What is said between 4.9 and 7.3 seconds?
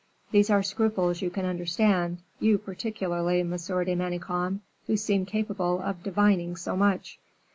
seem capable of divining so much."